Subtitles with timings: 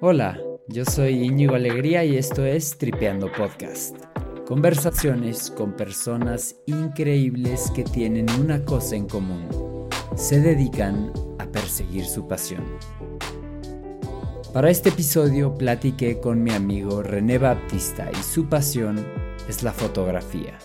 [0.00, 3.96] Hola, yo soy Íñigo Alegría y esto es Tripeando Podcast.
[4.46, 9.48] Conversaciones con personas increíbles que tienen una cosa en común.
[10.16, 12.64] Se dedican a perseguir su pasión.
[14.52, 19.04] Para este episodio platiqué con mi amigo René Baptista y su pasión
[19.48, 20.58] es la fotografía.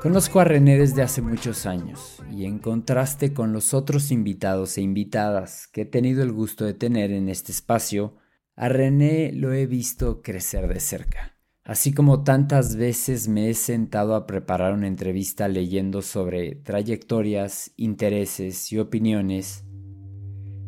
[0.00, 4.82] Conozco a René desde hace muchos años y en contraste con los otros invitados e
[4.82, 8.14] invitadas que he tenido el gusto de tener en este espacio,
[8.54, 11.34] a René lo he visto crecer de cerca.
[11.64, 18.72] Así como tantas veces me he sentado a preparar una entrevista leyendo sobre trayectorias, intereses
[18.72, 19.64] y opiniones,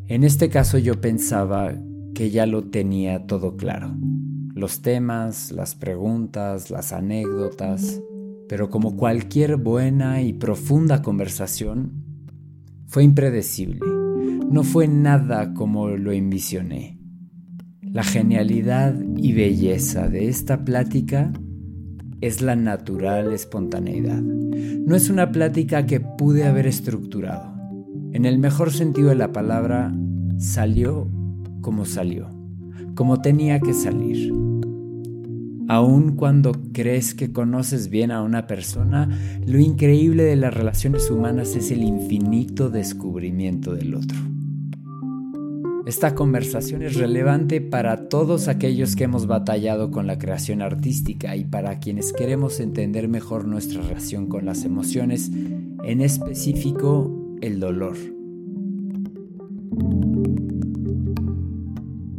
[0.09, 1.73] en este caso yo pensaba
[2.17, 3.95] que ya lo tenía todo claro.
[4.57, 8.01] Los temas, las preguntas, las anécdotas,
[8.51, 11.93] pero como cualquier buena y profunda conversación,
[12.89, 13.79] fue impredecible.
[14.51, 16.99] No fue nada como lo envisioné.
[17.81, 21.33] La genialidad y belleza de esta plática
[22.21, 24.21] es la natural espontaneidad.
[24.21, 27.55] No es una plática que pude haber estructurado.
[28.13, 29.95] En el mejor sentido de la palabra,
[30.39, 31.09] salió
[31.61, 32.35] como salió,
[32.97, 34.50] como tenía que salir.
[35.71, 39.09] Aun cuando crees que conoces bien a una persona,
[39.47, 44.19] lo increíble de las relaciones humanas es el infinito descubrimiento del otro.
[45.87, 51.45] Esta conversación es relevante para todos aquellos que hemos batallado con la creación artística y
[51.45, 55.31] para quienes queremos entender mejor nuestra relación con las emociones,
[55.85, 57.97] en específico el dolor.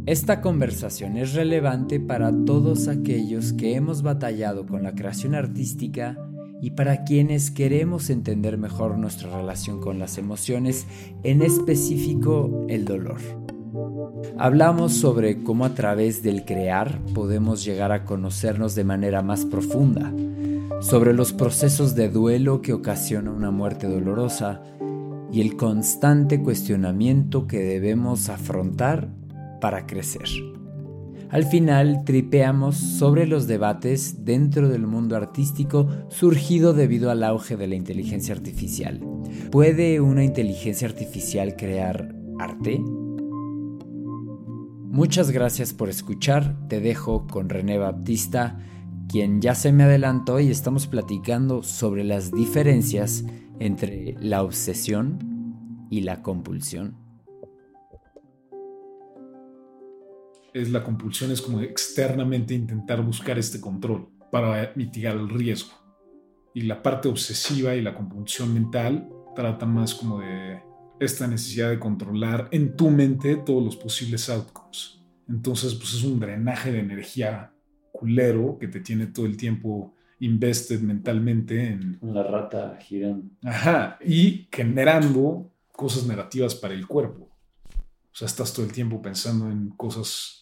[0.04, 6.18] Esta conversación es relevante para todos aquellos que hemos batallado con la creación artística
[6.60, 10.88] y para quienes queremos entender mejor nuestra relación con las emociones,
[11.22, 13.20] en específico el dolor.
[14.38, 20.12] Hablamos sobre cómo a través del crear podemos llegar a conocernos de manera más profunda,
[20.80, 24.62] sobre los procesos de duelo que ocasiona una muerte dolorosa
[25.32, 29.08] y el constante cuestionamiento que debemos afrontar
[29.62, 30.28] para crecer.
[31.30, 37.68] Al final tripeamos sobre los debates dentro del mundo artístico surgido debido al auge de
[37.68, 39.00] la inteligencia artificial.
[39.50, 42.82] ¿Puede una inteligencia artificial crear arte?
[44.90, 48.58] Muchas gracias por escuchar, te dejo con René Baptista,
[49.08, 53.24] quien ya se me adelantó y estamos platicando sobre las diferencias
[53.58, 57.01] entre la obsesión y la compulsión.
[60.54, 65.72] Es la compulsión, es como externamente intentar buscar este control para mitigar el riesgo.
[66.54, 70.62] Y la parte obsesiva y la compulsión mental trata más como de
[71.00, 75.00] esta necesidad de controlar en tu mente todos los posibles outcomes.
[75.28, 77.52] Entonces, pues es un drenaje de energía
[77.90, 81.98] culero que te tiene todo el tiempo invested mentalmente en...
[82.02, 83.30] La rata girando.
[83.42, 87.28] Ajá, y generando cosas negativas para el cuerpo.
[88.12, 90.41] O sea, estás todo el tiempo pensando en cosas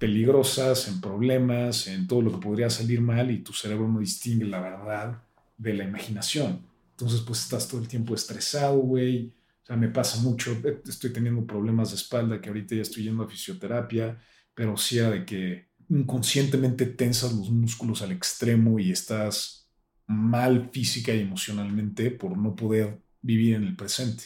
[0.00, 4.46] peligrosas, en problemas, en todo lo que podría salir mal y tu cerebro no distingue
[4.46, 5.22] la verdad
[5.58, 6.62] de la imaginación.
[6.92, 9.32] Entonces, pues estás todo el tiempo estresado, güey.
[9.62, 13.04] O sea, me pasa mucho, eh, estoy teniendo problemas de espalda que ahorita ya estoy
[13.04, 14.18] yendo a fisioterapia,
[14.54, 19.68] pero sí era de que inconscientemente tensas los músculos al extremo y estás
[20.06, 24.24] mal física y emocionalmente por no poder vivir en el presente.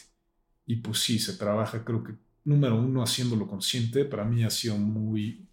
[0.65, 2.13] Y pues sí, se trabaja, creo que
[2.45, 5.45] número uno, haciéndolo consciente, para mí ha sido muy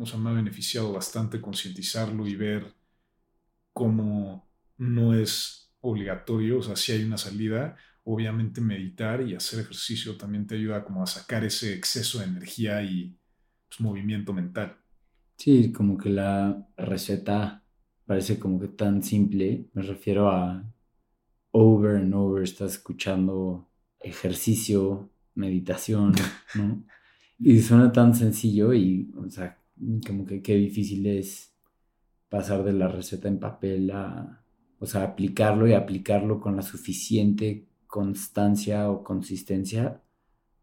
[0.00, 2.74] nos me ha beneficiado bastante concientizarlo y ver
[3.74, 10.16] cómo no es obligatorio, o sea, si hay una salida, obviamente meditar y hacer ejercicio
[10.16, 13.14] también te ayuda como a sacar ese exceso de energía y
[13.68, 14.78] pues, movimiento mental.
[15.36, 17.62] Sí, como que la receta
[18.06, 20.64] parece como que tan simple, me refiero a
[21.50, 23.68] over and over, estás escuchando
[24.00, 26.14] ejercicio, meditación,
[26.54, 26.84] ¿no?
[27.42, 29.59] Y suena tan sencillo y, o sea,
[30.06, 31.54] como que qué difícil es
[32.28, 34.44] pasar de la receta en papel a,
[34.78, 40.00] o sea, aplicarlo y aplicarlo con la suficiente constancia o consistencia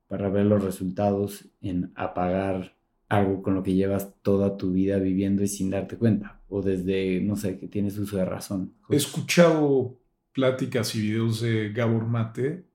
[0.07, 2.77] para ver los resultados en apagar
[3.09, 7.21] algo con lo que llevas toda tu vida viviendo y sin darte cuenta, o desde,
[7.21, 8.73] no sé, que tienes uso de razón.
[8.89, 9.97] He escuchado
[10.33, 12.65] pláticas y videos de Gabor Mate.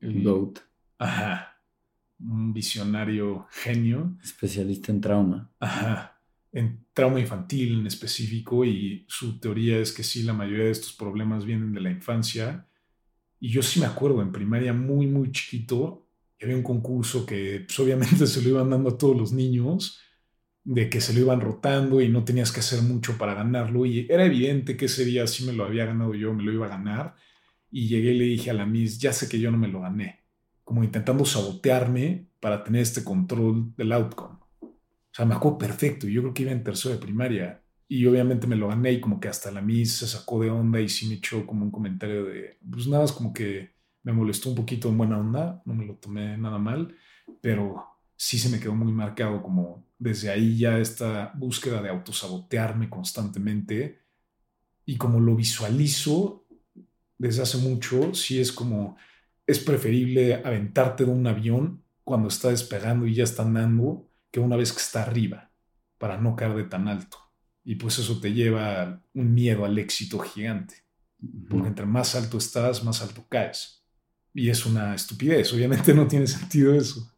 [0.00, 0.58] El Goat.
[0.98, 1.55] Ajá
[2.18, 4.16] un visionario genio.
[4.22, 5.50] Especialista en trauma.
[5.60, 6.16] Ajá,
[6.56, 10.94] en trauma infantil en específico y su teoría es que sí, la mayoría de estos
[10.94, 12.66] problemas vienen de la infancia
[13.38, 16.08] Y yo sí me acuerdo, en primaria muy, muy chiquito,
[16.40, 20.00] había un concurso que pues, obviamente se lo iban dando a todos los niños,
[20.64, 23.84] de que se lo iban rotando y no tenías que hacer mucho para ganarlo.
[23.86, 26.66] Y era evidente que ese día sí me lo había ganado yo, me lo iba
[26.66, 27.16] a ganar.
[27.70, 29.80] Y llegué y le dije a la Miss, ya sé que yo no me lo
[29.80, 30.24] gané,
[30.66, 34.34] como intentando sabotearme para tener este control del outcome.
[34.60, 36.08] O sea, me acuerdo perfecto.
[36.08, 39.20] Yo creo que iba en tercero de primaria y obviamente me lo gané y como
[39.20, 42.24] que hasta la Miss se sacó de onda y sí me echó como un comentario
[42.24, 43.70] de, pues nada, es como que
[44.02, 46.96] me molestó un poquito en buena onda, no me lo tomé nada mal,
[47.40, 47.86] pero
[48.16, 54.00] sí se me quedó muy marcado como desde ahí ya esta búsqueda de autosabotearme constantemente
[54.84, 56.44] y como lo visualizo
[57.18, 58.96] desde hace mucho, sí es como,
[59.46, 64.56] es preferible aventarte de un avión cuando está despegando y ya está andando que una
[64.56, 65.50] vez que está arriba,
[65.98, 67.18] para no caer de tan alto.
[67.64, 70.74] Y pues eso te lleva un miedo al éxito gigante.
[71.48, 73.82] Porque entre más alto estás, más alto caes.
[74.34, 75.52] Y es una estupidez.
[75.52, 77.12] Obviamente no tiene sentido eso.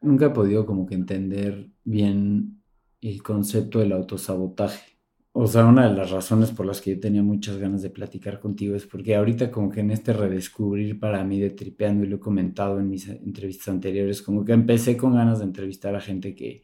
[0.00, 2.60] Nunca he podido como que entender bien
[3.00, 4.93] el concepto del autosabotaje.
[5.36, 8.38] O sea, una de las razones por las que yo tenía muchas ganas de platicar
[8.38, 12.16] contigo es porque ahorita como que en este redescubrir para mí de tripeando y lo
[12.16, 16.36] he comentado en mis entrevistas anteriores, como que empecé con ganas de entrevistar a gente
[16.36, 16.62] que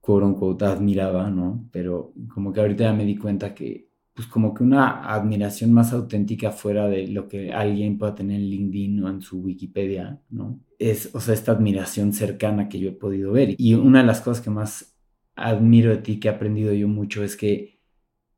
[0.00, 1.68] quote unquote admiraba, ¿no?
[1.72, 5.92] Pero como que ahorita ya me di cuenta que, pues como que una admiración más
[5.92, 10.60] auténtica fuera de lo que alguien pueda tener en LinkedIn o en su Wikipedia, ¿no?
[10.78, 13.56] Es, o sea, esta admiración cercana que yo he podido ver.
[13.58, 14.93] Y una de las cosas que más
[15.36, 17.80] admiro de ti, que he aprendido yo mucho, es que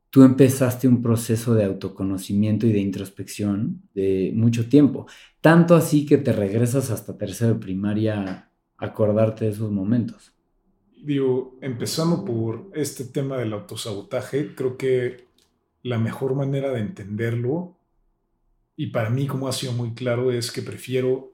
[0.09, 5.07] tú empezaste un proceso de autoconocimiento y de introspección de mucho tiempo.
[5.41, 10.37] Tanto así que te regresas hasta tercero de primaria a acordarte de esos momentos
[11.07, 15.27] digo, empezando por este tema del autosabotaje, creo que
[15.83, 17.77] la mejor manera de entenderlo,
[18.75, 21.33] y para mí como ha sido muy claro, es que prefiero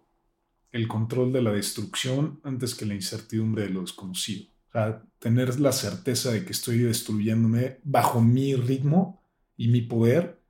[0.72, 4.53] el control de la destrucción antes que la incertidumbre de lo desconocido.
[4.74, 9.24] Sea, tener la certeza de que estoy destruyéndome bajo mi ritmo
[9.56, 10.42] y mi poder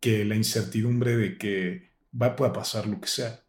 [0.00, 3.44] que la incertidumbre de que va a pasar lo que sea.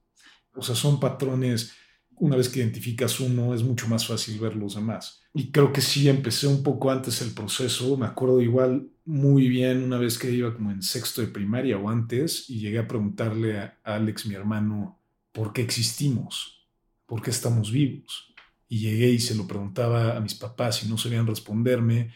[0.54, 1.74] O sea, son patrones
[2.22, 5.24] una vez que identificas uno, es mucho más fácil ver los demás.
[5.34, 7.98] Y creo que sí, empecé un poco antes el proceso.
[7.98, 11.90] Me acuerdo igual muy bien una vez que iba como en sexto de primaria o
[11.90, 15.00] antes y llegué a preguntarle a Alex, mi hermano,
[15.32, 16.68] ¿por qué existimos?
[17.08, 18.31] ¿Por qué estamos vivos?
[18.72, 22.14] Y llegué y se lo preguntaba a mis papás y no sabían responderme.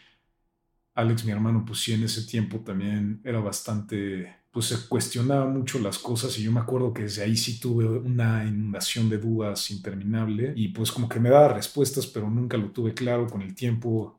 [0.94, 5.78] Alex, mi hermano, pues sí, en ese tiempo también era bastante pues se cuestionaba mucho
[5.80, 9.70] las cosas y yo me acuerdo que desde ahí sí tuve una inundación de dudas
[9.70, 13.54] interminable y pues como que me daba respuestas pero nunca lo tuve claro con el
[13.54, 14.18] tiempo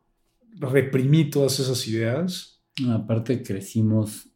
[0.60, 4.26] reprimí todas esas ideas aparte crecimos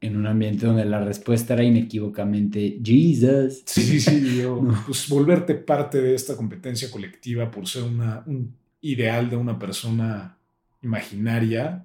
[0.00, 4.42] en un ambiente donde la respuesta era inequívocamente Jesus sí sí sí
[4.86, 10.36] pues volverte parte de esta competencia colectiva por ser una, un ideal de una persona
[10.82, 11.84] imaginaria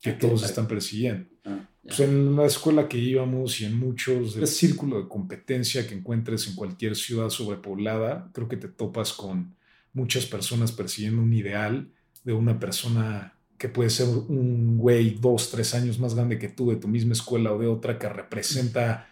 [0.00, 1.26] que todos están persiguiendo.
[1.44, 1.60] Ah.
[1.84, 6.46] Pues en la escuela que íbamos y en muchos del círculo de competencia que encuentres
[6.46, 9.54] en cualquier ciudad sobrepoblada, creo que te topas con
[9.92, 11.88] muchas personas persiguiendo un ideal
[12.24, 16.70] de una persona que puede ser un güey dos, tres años más grande que tú
[16.70, 19.08] de tu misma escuela o de otra que representa,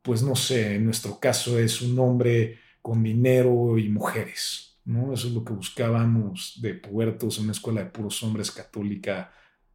[0.00, 5.12] pues no sé, en nuestro caso es un hombre con dinero y mujeres, ¿no?
[5.12, 9.34] Eso es lo que buscábamos de puertos en una escuela de puros hombres católica,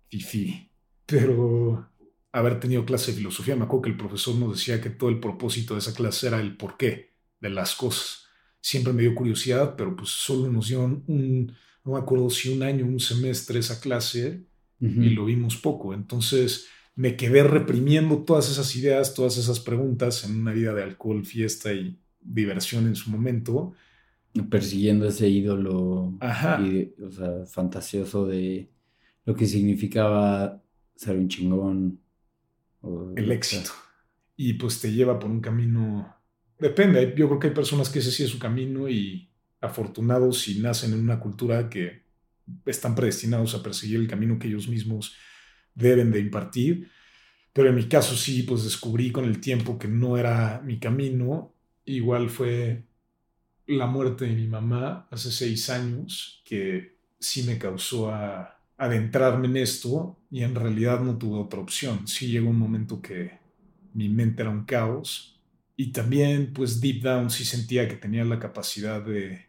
[0.10, 0.72] fifi.
[1.06, 1.88] Pero
[2.32, 3.56] haber tenido clase de filosofía.
[3.56, 6.42] Me acuerdo que el profesor nos decía que todo el propósito de esa clase era
[6.42, 8.26] el porqué de las cosas.
[8.60, 11.56] Siempre me dio curiosidad, pero pues solo nos dio un,
[11.86, 14.44] no me acuerdo si un año, un semestre esa clase
[14.80, 15.94] y lo vimos poco.
[15.94, 21.26] Entonces me quedé reprimiendo todas esas ideas, todas esas preguntas en una vida de alcohol,
[21.26, 23.74] fiesta y diversión en su momento.
[24.50, 28.70] Persiguiendo ese ídolo o sea, fantasioso de
[29.24, 30.62] lo que significaba
[30.96, 32.00] ser un chingón,
[33.16, 33.72] el éxito.
[34.36, 36.16] Y pues te lleva por un camino,
[36.60, 39.30] depende, yo creo que hay personas que ese sí es su camino y
[39.66, 42.04] afortunados si nacen en una cultura que
[42.66, 45.16] están predestinados a perseguir el camino que ellos mismos
[45.74, 46.90] deben de impartir.
[47.54, 51.54] Pero en mi caso sí, pues descubrí con el tiempo que no era mi camino.
[51.86, 52.84] Igual fue
[53.68, 59.58] la muerte de mi mamá hace seis años, que sí me causó a adentrarme en
[59.58, 62.08] esto y en realidad no tuve otra opción.
[62.08, 63.40] Sí llegó un momento que
[63.94, 65.40] mi mente era un caos
[65.78, 69.46] y también pues deep down sí sentía que tenía la capacidad de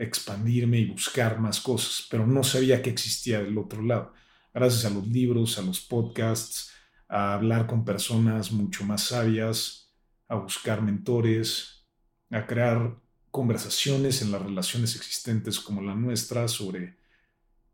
[0.00, 4.14] expandirme y buscar más cosas, pero no sabía que existía del otro lado.
[4.54, 6.72] Gracias a los libros, a los podcasts,
[7.06, 9.92] a hablar con personas mucho más sabias,
[10.26, 11.86] a buscar mentores,
[12.30, 12.96] a crear
[13.30, 16.96] conversaciones en las relaciones existentes como la nuestra sobre,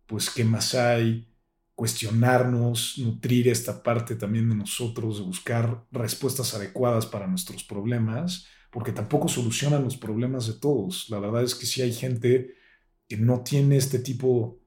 [0.07, 1.29] pues, qué más hay,
[1.75, 8.93] cuestionarnos, nutrir esta parte también de nosotros, de buscar respuestas adecuadas para nuestros problemas, porque
[8.93, 11.09] tampoco solucionan los problemas de todos.
[11.09, 12.57] La verdad es que si hay gente
[13.09, 14.61] que no tiene este tipo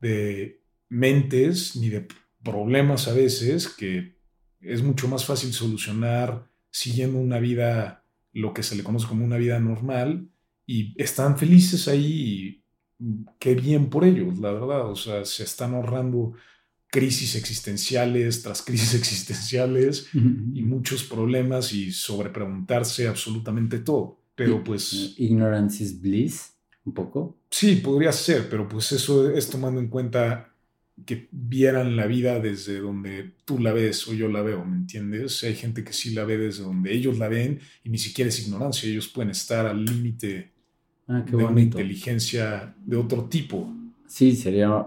[0.00, 2.08] de mentes ni de
[2.42, 4.16] problemas a veces que
[4.62, 9.36] es mucho más fácil solucionar siguiendo una vida, lo que se le conoce como una
[9.36, 10.30] vida normal,
[10.64, 12.62] y están felices ahí
[12.98, 14.90] y qué bien por ellos, la verdad.
[14.90, 16.32] O sea, se están ahorrando
[16.92, 24.20] crisis existenciales tras crisis existenciales y muchos problemas y sobrepreguntarse absolutamente todo.
[24.34, 25.14] Pero pues...
[25.16, 26.52] Ignorance is bliss,
[26.84, 27.38] un poco.
[27.50, 30.52] Sí, podría ser, pero pues eso es tomando en cuenta
[31.06, 35.42] que vieran la vida desde donde tú la ves o yo la veo, ¿me entiendes?
[35.44, 38.46] Hay gente que sí la ve desde donde ellos la ven y ni siquiera es
[38.46, 40.52] ignorancia, ellos pueden estar al límite
[41.08, 43.74] ah, de una inteligencia de otro tipo.
[44.06, 44.86] Sí, sería,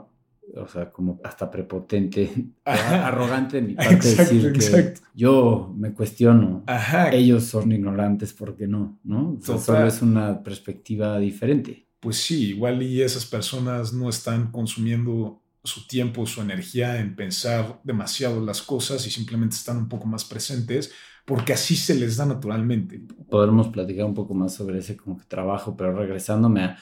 [0.55, 6.63] o sea, como hasta prepotente, arrogante de mi parte decir que yo me cuestiono,
[7.11, 9.37] ellos son ignorantes porque no, ¿no?
[9.47, 11.87] O solo es una perspectiva diferente.
[11.99, 17.81] Pues sí, igual y esas personas no están consumiendo su tiempo, su energía en pensar
[17.83, 20.91] demasiado las cosas y simplemente están un poco más presentes
[21.25, 23.01] porque así se les da naturalmente.
[23.29, 26.77] Podremos platicar un poco más sobre ese como que trabajo, pero regresándome a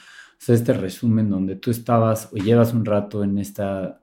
[0.50, 4.02] este resumen donde tú estabas o llevas un rato en esta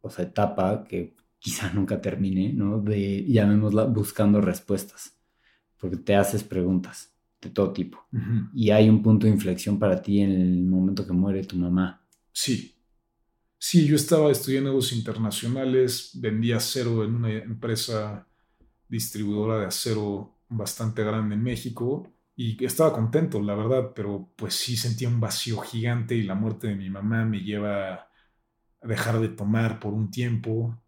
[0.00, 2.80] o sea, etapa que quizá nunca termine, ¿no?
[2.80, 5.16] De, llamémosla, buscando respuestas,
[5.78, 8.06] porque te haces preguntas de todo tipo.
[8.54, 12.02] Y hay un punto de inflexión para ti en el momento que muere tu mamá.
[12.32, 12.76] Sí,
[13.58, 18.26] Sí, yo estaba estudiando negocios internacionales, vendía acero en una empresa
[18.88, 24.76] distribuidora de acero bastante grande en México y estaba contento, la verdad, pero pues sí
[24.76, 28.08] sentía un vacío gigante y la muerte de mi mamá me lleva a
[28.82, 30.78] dejar de tomar por un tiempo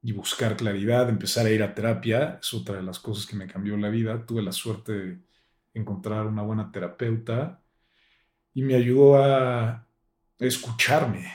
[0.00, 3.46] y buscar claridad, empezar a ir a terapia, es otra de las cosas que me
[3.46, 4.24] cambió la vida.
[4.24, 5.18] Tuve la suerte de
[5.74, 7.62] encontrar una buena terapeuta
[8.54, 9.86] y me ayudó a
[10.38, 11.30] escucharme,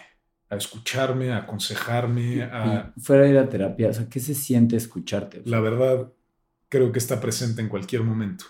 [0.49, 2.91] a escucharme, a aconsejarme, a...
[2.97, 5.43] fuera de la terapia, o sea, ¿qué se siente escucharte?
[5.45, 6.11] La verdad,
[6.69, 8.45] creo que está presente en cualquier momento.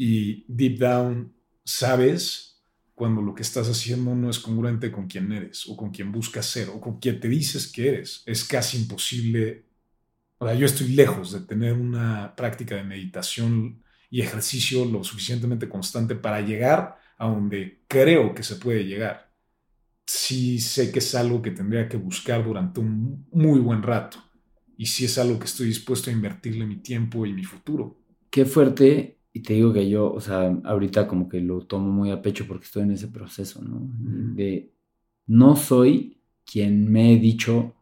[0.00, 2.62] Y deep down, sabes
[2.94, 6.46] cuando lo que estás haciendo no es congruente con quien eres, o con quien buscas
[6.46, 8.22] ser, o con quien te dices que eres.
[8.24, 9.66] Es casi imposible.
[10.38, 15.68] O sea, yo estoy lejos de tener una práctica de meditación y ejercicio lo suficientemente
[15.68, 19.30] constante para llegar a donde creo que se puede llegar
[20.10, 24.18] sí sé que es algo que tendría que buscar durante un muy buen rato.
[24.76, 27.98] Y sí es algo que estoy dispuesto a invertirle mi tiempo y mi futuro.
[28.30, 29.19] Qué fuerte.
[29.32, 32.46] Y te digo que yo, o sea, ahorita como que lo tomo muy a pecho
[32.48, 33.88] porque estoy en ese proceso, ¿no?
[34.34, 34.72] De
[35.26, 37.74] no soy quien me he dicho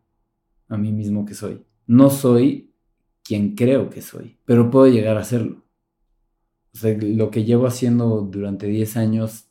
[0.69, 1.63] a mí mismo que soy.
[1.87, 2.71] No soy
[3.23, 5.63] quien creo que soy, pero puedo llegar a serlo.
[6.75, 9.49] O sea, lo que llevo haciendo durante 10 años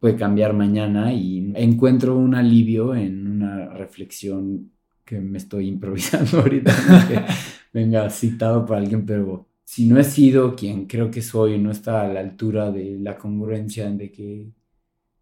[0.00, 4.72] puede cambiar mañana y encuentro un alivio en una reflexión
[5.04, 6.74] que me estoy improvisando ahorita,
[7.08, 7.24] que
[7.72, 12.02] venga citado por alguien, pero si no he sido quien creo que soy, no está
[12.02, 14.46] a la altura de la congruencia de que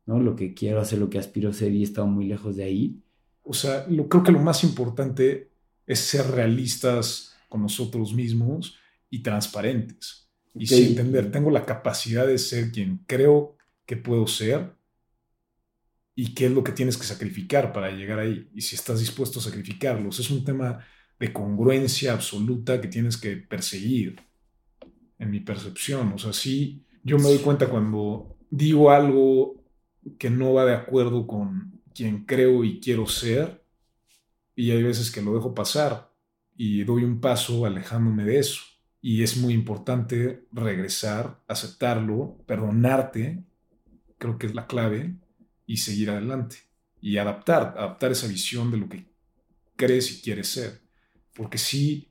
[0.04, 0.20] ¿no?
[0.20, 2.64] lo que quiero hacer, lo que aspiro a ser y he estado muy lejos de
[2.64, 3.02] ahí.
[3.42, 5.50] O sea, lo, creo que lo más importante
[5.86, 8.76] es ser realistas con nosotros mismos
[9.08, 10.28] y transparentes.
[10.54, 14.74] Y sí entender, tengo la capacidad de ser quien creo qué puedo ser
[16.14, 19.38] y qué es lo que tienes que sacrificar para llegar ahí y si estás dispuesto
[19.38, 20.20] a sacrificarlos.
[20.20, 20.84] Es un tema
[21.18, 24.16] de congruencia absoluta que tienes que perseguir
[25.18, 26.12] en mi percepción.
[26.12, 29.62] O sea, sí, yo me doy cuenta cuando digo algo
[30.18, 33.64] que no va de acuerdo con quien creo y quiero ser
[34.54, 36.12] y hay veces que lo dejo pasar
[36.56, 38.62] y doy un paso alejándome de eso.
[39.00, 43.44] Y es muy importante regresar, aceptarlo, perdonarte
[44.24, 45.14] creo que es la clave,
[45.66, 46.56] y seguir adelante.
[47.00, 49.06] Y adaptar, adaptar esa visión de lo que
[49.76, 50.80] crees y quieres ser.
[51.34, 52.10] Porque sí,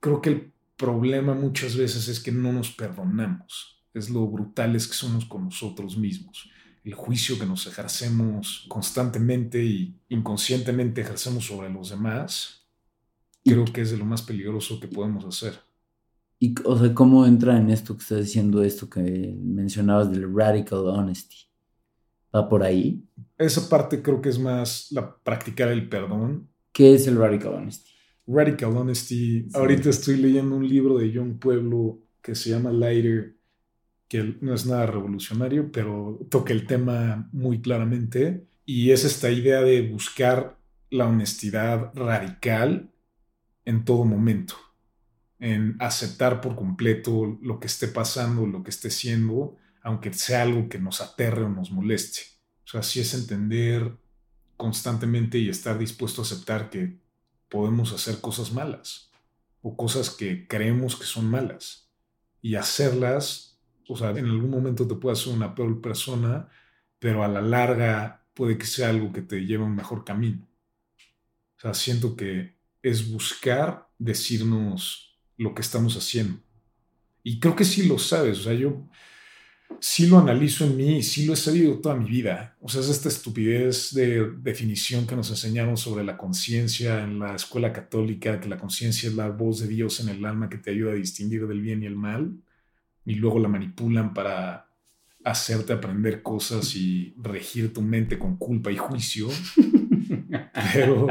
[0.00, 0.51] creo que el
[0.82, 3.80] problema muchas veces es que no nos perdonamos.
[3.94, 6.50] Es lo brutales que somos con nosotros mismos.
[6.82, 12.66] El juicio que nos ejercemos constantemente y inconscientemente ejercemos sobre los demás,
[13.44, 15.60] creo que es de lo más peligroso que podemos hacer.
[16.40, 20.80] Y, o sea, ¿cómo entra en esto que estás diciendo, esto que mencionabas del radical
[20.88, 21.36] honesty?
[22.34, 23.06] ¿Va por ahí?
[23.38, 26.48] Esa parte creo que es más la practicar el perdón.
[26.72, 27.91] ¿Qué es el radical honesty?
[28.26, 29.48] Radical Honesty.
[29.54, 33.36] Ahorita estoy leyendo un libro de John Pueblo que se llama Lighter,
[34.08, 38.46] que no es nada revolucionario, pero toca el tema muy claramente.
[38.64, 40.58] Y es esta idea de buscar
[40.90, 42.90] la honestidad radical
[43.64, 44.54] en todo momento,
[45.38, 50.68] en aceptar por completo lo que esté pasando, lo que esté siendo, aunque sea algo
[50.68, 52.22] que nos aterre o nos moleste.
[52.64, 53.96] O sea, sí es entender
[54.56, 57.01] constantemente y estar dispuesto a aceptar que
[57.52, 59.10] podemos hacer cosas malas
[59.60, 61.86] o cosas que creemos que son malas
[62.40, 66.48] y hacerlas, o sea, en algún momento te puede hacer una peor persona,
[66.98, 70.48] pero a la larga puede que sea algo que te lleve a un mejor camino.
[71.58, 76.40] O sea, siento que es buscar decirnos lo que estamos haciendo.
[77.22, 78.88] Y creo que sí lo sabes, o sea, yo
[79.80, 82.56] sí lo analizo en mí y sí lo he sabido toda mi vida.
[82.60, 87.34] O sea, es esta estupidez de definición que nos enseñaron sobre la conciencia en la
[87.34, 90.70] escuela católica, que la conciencia es la voz de Dios en el alma que te
[90.70, 92.32] ayuda a distinguir del bien y el mal,
[93.04, 94.68] y luego la manipulan para
[95.24, 99.28] hacerte aprender cosas y regir tu mente con culpa y juicio.
[100.72, 101.06] Pero,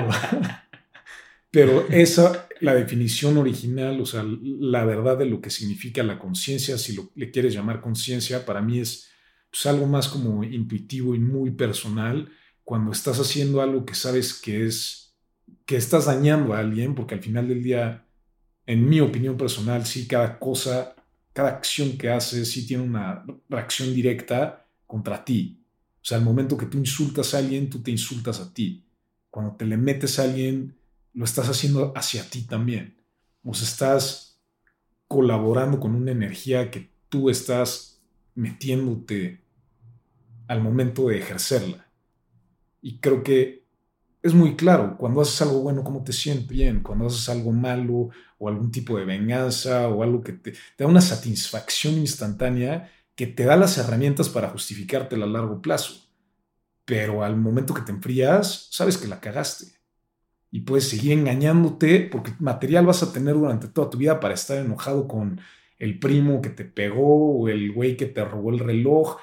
[1.51, 6.77] pero esa, la definición original, o sea, la verdad de lo que significa la conciencia,
[6.77, 9.09] si lo, le quieres llamar conciencia, para mí es
[9.51, 12.31] pues, algo más como intuitivo y muy personal
[12.63, 15.13] cuando estás haciendo algo que sabes que es,
[15.65, 18.05] que estás dañando a alguien, porque al final del día,
[18.65, 20.95] en mi opinión personal, sí, cada cosa,
[21.33, 25.65] cada acción que haces, sí tiene una reacción directa contra ti.
[25.95, 28.85] O sea, al momento que tú insultas a alguien, tú te insultas a ti.
[29.29, 30.77] Cuando te le metes a alguien,
[31.13, 33.01] lo estás haciendo hacia ti también.
[33.43, 34.39] O sea, estás
[35.07, 38.01] colaborando con una energía que tú estás
[38.35, 39.43] metiéndote
[40.47, 41.87] al momento de ejercerla.
[42.81, 43.65] Y creo que
[44.23, 48.09] es muy claro, cuando haces algo bueno, cómo te sientes bien, cuando haces algo malo
[48.37, 53.45] o algún tipo de venganza o algo que te, da una satisfacción instantánea que te
[53.45, 56.07] da las herramientas para justificarte a largo plazo.
[56.85, 59.80] Pero al momento que te enfrías, sabes que la cagaste
[60.51, 64.57] y puedes seguir engañándote porque material vas a tener durante toda tu vida para estar
[64.57, 65.39] enojado con
[65.79, 69.17] el primo que te pegó o el güey que te robó el reloj.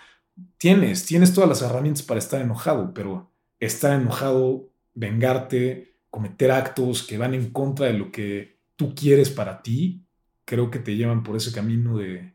[0.56, 7.18] Tienes, tienes todas las herramientas para estar enojado, pero estar enojado, vengarte, cometer actos que
[7.18, 10.06] van en contra de lo que tú quieres para ti,
[10.46, 12.32] creo que te llevan por ese camino de...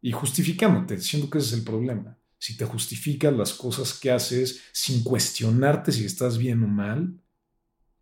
[0.00, 2.16] y justificándote, diciendo que ese es el problema.
[2.38, 7.18] Si te justificas las cosas que haces sin cuestionarte si estás bien o mal,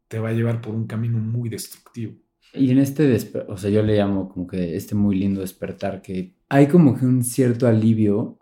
[0.08, 2.14] te va a llevar por un camino muy destructivo.
[2.52, 3.16] Y en este,
[3.48, 7.04] o sea, yo le llamo como que este muy lindo despertar, que hay como que
[7.04, 8.38] un cierto alivio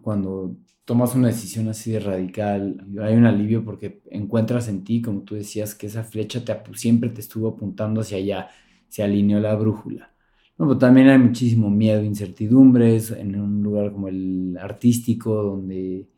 [0.00, 5.22] cuando tomas una decisión así de radical, hay un alivio porque encuentras en ti, como
[5.22, 6.42] tú decías, que esa flecha
[6.74, 8.48] siempre te estuvo apuntando hacia allá,
[8.88, 10.12] se alineó la brújula.
[10.56, 16.08] Pero también hay muchísimo miedo, incertidumbres en un lugar como el artístico, donde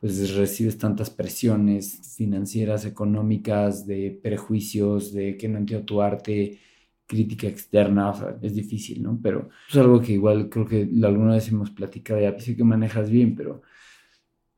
[0.00, 6.58] pues recibes tantas presiones financieras, económicas, de prejuicios, de que no entiendo tu arte,
[7.06, 9.18] crítica externa, es difícil, ¿no?
[9.22, 13.10] Pero es algo que igual creo que alguna vez hemos platicado, ya sé que manejas
[13.10, 13.62] bien, pero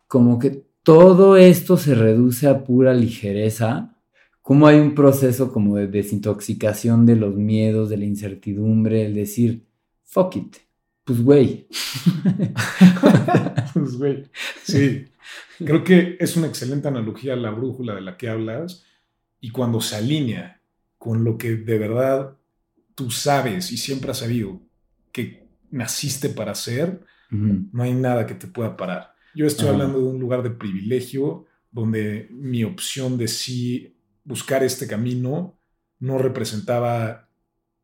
[0.07, 3.95] como que todo esto se reduce a pura ligereza,
[4.41, 9.67] como hay un proceso como de desintoxicación de los miedos, de la incertidumbre, el decir,
[10.05, 10.57] fuck it,
[11.09, 11.67] pues güey.
[13.73, 14.25] pues güey,
[14.63, 15.07] sí.
[15.57, 18.85] Creo que es una excelente analogía la brújula de la que hablas
[19.41, 20.61] y cuando se alinea
[20.99, 22.37] con lo que de verdad
[22.95, 24.61] tú sabes y siempre has sabido
[25.11, 29.15] que naciste para hacer, no hay nada que te pueda parar.
[29.35, 34.87] Yo estoy hablando de un lugar de privilegio donde mi opción de sí buscar este
[34.87, 35.59] camino
[36.01, 37.31] no representaba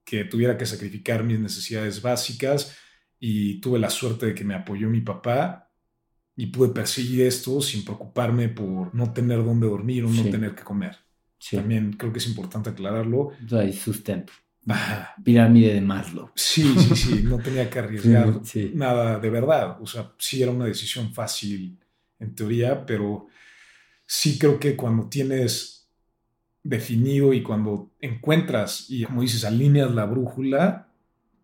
[0.05, 2.77] que tuviera que sacrificar mis necesidades básicas
[3.19, 5.71] y tuve la suerte de que me apoyó mi papá
[6.37, 10.63] y pude perseguir esto sin preocuparme por no tener dónde dormir o no tener que
[10.63, 10.97] comer.
[11.51, 13.33] También creo que es importante aclararlo.
[13.53, 14.33] Hay sustento.
[15.23, 16.31] Pirámide de Maslow.
[16.35, 18.41] Sí, sí, sí, no tenía que arriesgar
[18.73, 19.77] nada de verdad.
[19.81, 21.79] O sea, sí era una decisión fácil
[22.19, 23.27] en teoría, pero
[24.07, 25.87] sí creo que cuando tienes
[26.63, 30.89] definido y cuando encuentras y como dices, alineas la brújula,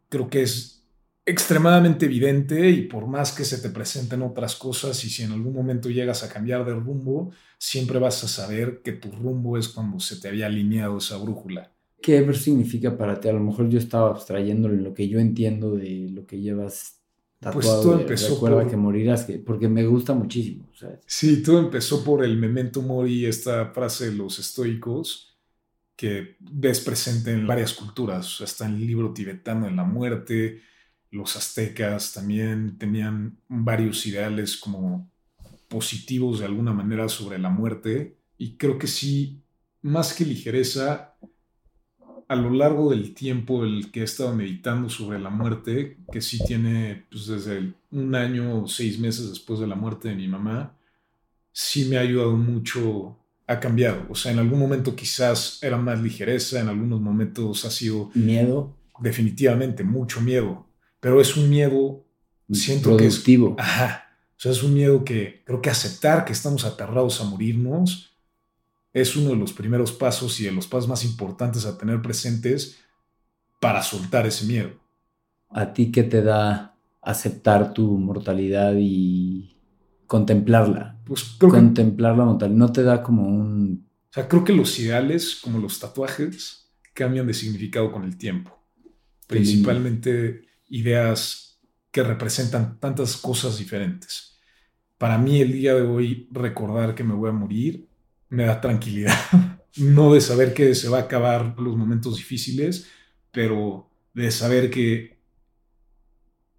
[0.09, 0.79] creo que es
[1.24, 5.54] extremadamente evidente y por más que se te presenten otras cosas y si en algún
[5.54, 10.00] momento llegas a cambiar de rumbo, siempre vas a saber que tu rumbo es cuando
[10.00, 11.72] se te había alineado esa brújula.
[12.02, 13.28] ¿Qué significa para ti?
[13.28, 17.00] A lo mejor yo estaba abstrayéndolo en lo que yo entiendo de lo que llevas
[17.38, 17.61] tatuado.
[17.61, 20.70] Pues todo empezó Recuerda que morirás, porque me gusta muchísimo.
[21.06, 25.38] Sí, todo empezó por el memento mori, esta frase de los estoicos,
[25.94, 28.40] que ves presente en varias culturas.
[28.40, 30.62] está en el libro tibetano en la muerte,
[31.11, 35.11] los aztecas también tenían varios ideales como
[35.68, 39.42] positivos de alguna manera sobre la muerte y creo que sí,
[39.83, 41.14] más que ligereza,
[42.29, 46.38] a lo largo del tiempo el que he estado meditando sobre la muerte, que sí
[46.46, 50.77] tiene pues, desde un año o seis meses después de la muerte de mi mamá,
[51.53, 53.18] sí me ha ayudado mucho,
[53.49, 54.07] ha cambiado.
[54.09, 58.11] O sea, en algún momento quizás era más ligereza, en algunos momentos ha sido...
[58.14, 58.77] Miedo.
[59.01, 60.69] Definitivamente, mucho miedo
[61.00, 62.04] pero es un miedo,
[62.52, 63.56] siento Productivo.
[63.56, 63.68] que es...
[63.68, 64.06] Ajá.
[64.36, 68.10] O sea, es un miedo que creo que aceptar que estamos aterrados a morirnos
[68.92, 72.78] es uno de los primeros pasos y de los pasos más importantes a tener presentes
[73.60, 74.70] para soltar ese miedo.
[75.50, 79.56] ¿A ti qué te da aceptar tu mortalidad y
[80.06, 80.98] contemplarla?
[81.04, 82.58] Pues creo Contemplar la mortalidad.
[82.58, 83.86] ¿No te da como un...
[84.10, 88.58] O sea, creo que los ideales, como los tatuajes, cambian de significado con el tiempo.
[89.28, 94.38] Principalmente ideas que representan tantas cosas diferentes.
[94.96, 97.88] Para mí el día de hoy recordar que me voy a morir
[98.28, 99.14] me da tranquilidad.
[99.76, 102.88] no de saber que se va a acabar los momentos difíciles,
[103.33, 105.18] pero de saber que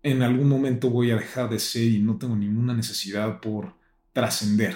[0.04, 3.76] en algún momento voy a dejar de ser y no tengo ninguna necesidad por
[4.14, 4.76] trascender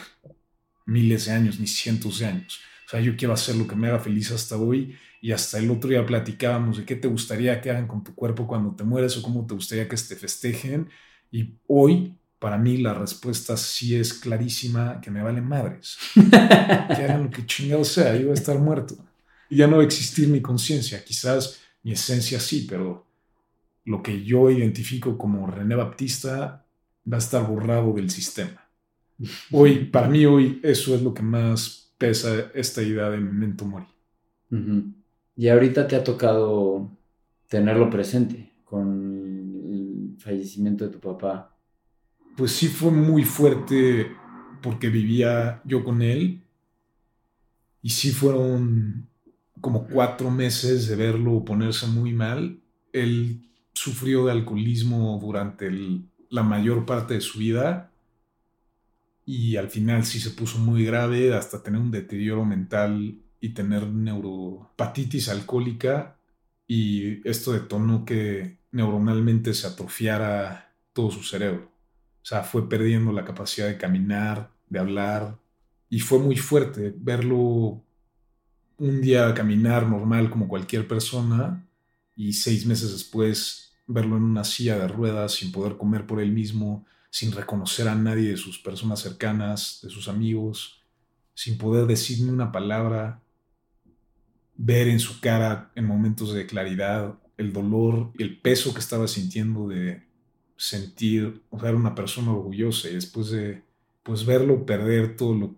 [0.85, 2.61] miles de años ni cientos de años.
[2.85, 5.71] O sea, yo quiero hacer lo que me haga feliz hasta hoy y hasta el
[5.71, 9.17] otro día platicábamos de qué te gustaría que hagan con tu cuerpo cuando te mueres
[9.17, 10.87] o cómo te gustaría que te festejen.
[11.31, 15.97] Y hoy, para mí, la respuesta sí es clarísima, que me valen madres.
[16.13, 18.95] que hagan lo que chingado sea, yo voy a estar muerto.
[19.49, 23.07] Y ya no va a existir mi conciencia, quizás mi esencia sí, pero
[23.85, 26.65] lo que yo identifico como René Baptista
[27.11, 28.67] va a estar borrado del sistema.
[29.51, 33.87] Hoy, para mí hoy, eso es lo que más pesa esta idea de memento mori.
[35.35, 36.89] Y ahorita te ha tocado
[37.47, 41.57] tenerlo presente con el fallecimiento de tu papá.
[42.37, 44.11] Pues sí fue muy fuerte
[44.61, 46.41] porque vivía yo con él
[47.81, 49.07] y sí fueron
[49.61, 52.59] como cuatro meses de verlo ponerse muy mal.
[52.93, 53.41] Él
[53.73, 55.69] sufrió de alcoholismo durante
[56.29, 57.91] la mayor parte de su vida
[59.25, 63.87] y al final sí se puso muy grave hasta tener un deterioro mental y tener
[63.87, 66.17] neuropatitis alcohólica
[66.67, 71.71] y esto detonó que neuronalmente se atrofiara todo su cerebro.
[72.21, 75.37] O sea, fue perdiendo la capacidad de caminar, de hablar
[75.89, 77.83] y fue muy fuerte verlo
[78.77, 81.65] un día caminar normal como cualquier persona
[82.15, 86.31] y seis meses después verlo en una silla de ruedas sin poder comer por él
[86.31, 90.81] mismo, sin reconocer a nadie de sus personas cercanas, de sus amigos,
[91.33, 93.21] sin poder decirme una palabra,
[94.57, 99.07] ver en su cara en momentos de claridad el dolor y el peso que estaba
[99.07, 100.03] sintiendo de
[100.57, 103.63] sentir, o sea, era una persona orgullosa y después de
[104.03, 105.55] pues verlo perder todo lo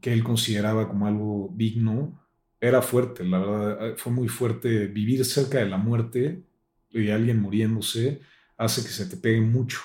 [0.00, 2.16] que él consideraba como algo digno,
[2.60, 6.44] era fuerte, la verdad, fue muy fuerte vivir cerca de la muerte
[6.92, 8.20] y alguien muriéndose
[8.56, 9.80] hace que se te pegue mucho.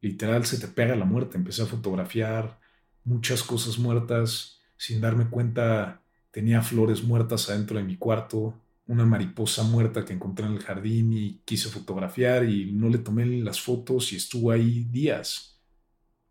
[0.00, 2.60] Literal se te pega la muerte, empecé a fotografiar
[3.04, 8.54] muchas cosas muertas sin darme cuenta Tenía flores muertas adentro de mi cuarto,
[8.86, 13.26] una mariposa muerta que encontré en el jardín y quise fotografiar y no le tomé
[13.26, 15.58] las fotos y estuvo ahí días.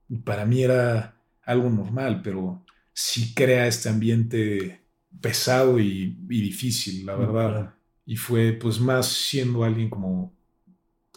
[0.08, 4.82] Y para mí era algo normal, pero sí crea este ambiente
[5.20, 7.76] pesado y, difícil, la verdad.
[8.06, 10.37] Y fue pues más siendo alguien como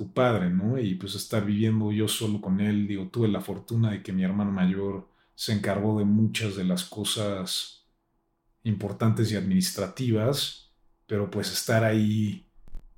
[0.01, 0.79] tu padre, ¿no?
[0.79, 4.25] Y pues estar viviendo yo solo con él, digo, tuve la fortuna de que mi
[4.25, 7.87] hermano mayor se encargó de muchas de las cosas
[8.63, 10.73] importantes y administrativas,
[11.07, 12.47] pero pues estar ahí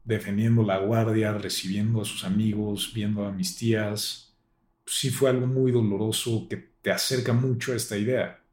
[0.04, 4.36] defendiendo la guardia, recibiendo a sus amigos, viendo a mis tías,
[4.84, 8.44] pues sí fue algo muy doloroso que te acerca mucho a esta idea.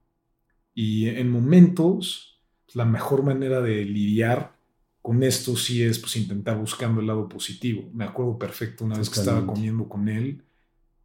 [0.73, 2.41] Y en momentos,
[2.73, 4.57] la mejor manera de lidiar
[5.01, 7.89] con esto sí es pues intentar buscando el lado positivo.
[7.93, 10.43] Me acuerdo perfecto una vez que estaba comiendo con él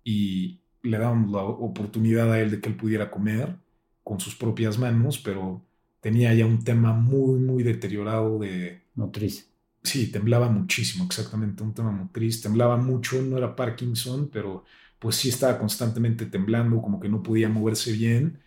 [0.02, 3.57] y le dábamos la oportunidad a él de que él pudiera comer
[4.02, 5.62] con sus propias manos, pero
[6.00, 8.83] tenía ya un tema muy, muy deteriorado de...
[8.94, 9.48] Motriz.
[9.83, 12.40] Sí, temblaba muchísimo, exactamente, un tema motriz.
[12.40, 14.64] Temblaba mucho, no era Parkinson, pero
[14.98, 18.38] pues sí estaba constantemente temblando, como que no podía moverse bien.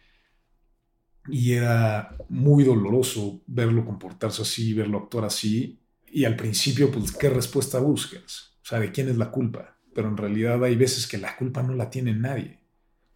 [1.30, 5.80] Y era muy doloroso verlo comportarse así, verlo actuar así.
[6.12, 8.54] Y al principio, pues, ¿qué respuesta buscas?
[8.64, 9.78] O sea, ¿de quién es la culpa?
[9.94, 12.60] Pero en realidad hay veces que la culpa no la tiene nadie.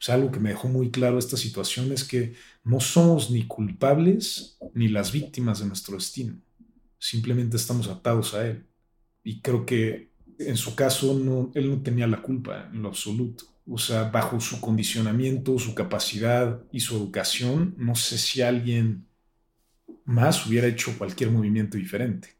[0.01, 3.45] O sea, algo que me dejó muy claro esta situación es que no somos ni
[3.45, 6.41] culpables ni las víctimas de nuestro destino.
[6.97, 8.65] Simplemente estamos atados a él.
[9.23, 13.45] Y creo que en su caso no, él no tenía la culpa en lo absoluto.
[13.73, 19.07] O sea, bajo su condicionamiento, su capacidad y su educación, no sé si alguien
[20.03, 22.35] más hubiera hecho cualquier movimiento diferente.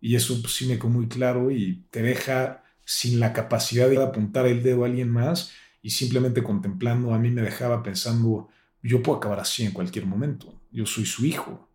[0.00, 4.00] Y eso pues, sí me quedó muy claro y te deja sin la capacidad de
[4.00, 5.50] apuntar el dedo a alguien más
[5.82, 8.48] y simplemente contemplando a mí me dejaba pensando,
[8.84, 10.60] yo puedo acabar así en cualquier momento.
[10.70, 11.68] Yo soy su hijo.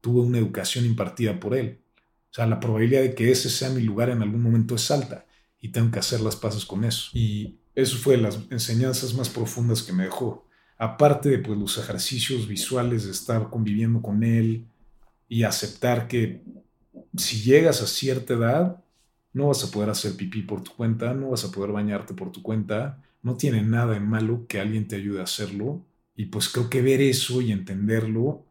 [0.00, 1.78] Tuve una educación impartida por él.
[2.32, 5.24] O sea, la probabilidad de que ese sea mi lugar en algún momento es alta
[5.60, 7.10] y tengo que hacer las paces con eso.
[7.12, 10.46] Y eso fue las enseñanzas más profundas que me dejó.
[10.78, 14.66] Aparte de pues, los ejercicios visuales de estar conviviendo con él
[15.28, 16.42] y aceptar que
[17.16, 18.84] si llegas a cierta edad,
[19.32, 22.30] no vas a poder hacer pipí por tu cuenta, no vas a poder bañarte por
[22.30, 25.84] tu cuenta, no tiene nada de malo que alguien te ayude a hacerlo.
[26.16, 28.44] Y pues creo que ver eso y entenderlo